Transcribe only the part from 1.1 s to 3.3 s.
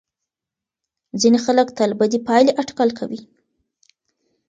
ځینې خلک تل بدې پایلې اټکل کوي.